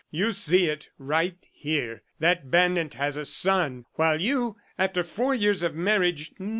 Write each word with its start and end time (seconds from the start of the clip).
You 0.09 0.31
see 0.31 0.65
it, 0.65 0.89
right 0.97 1.47
here. 1.51 2.01
That 2.17 2.49
bandit 2.49 2.95
has 2.95 3.17
a 3.17 3.23
son, 3.23 3.85
while 3.97 4.19
you, 4.19 4.55
after 4.75 5.03
four 5.03 5.35
years 5.35 5.61
of 5.61 5.75
marriage 5.75 6.31